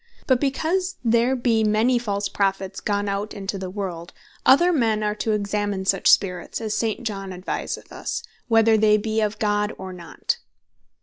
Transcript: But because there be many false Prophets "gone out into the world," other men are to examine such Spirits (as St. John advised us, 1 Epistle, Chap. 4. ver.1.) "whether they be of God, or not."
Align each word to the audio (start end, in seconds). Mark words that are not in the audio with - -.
But 0.25 0.41
because 0.41 0.95
there 1.03 1.35
be 1.35 1.63
many 1.63 1.99
false 1.99 2.27
Prophets 2.27 2.79
"gone 2.79 3.07
out 3.07 3.35
into 3.35 3.59
the 3.59 3.69
world," 3.69 4.13
other 4.47 4.73
men 4.73 5.03
are 5.03 5.13
to 5.13 5.33
examine 5.33 5.85
such 5.85 6.09
Spirits 6.09 6.59
(as 6.59 6.75
St. 6.75 7.03
John 7.03 7.31
advised 7.31 7.77
us, 7.77 7.87
1 7.91 7.99
Epistle, 7.99 8.01
Chap. 8.01 8.17
4. 8.17 8.21
ver.1.) 8.23 8.27
"whether 8.47 8.77
they 8.81 8.97
be 8.97 9.21
of 9.21 9.37
God, 9.37 9.73
or 9.77 9.93
not." 9.93 10.37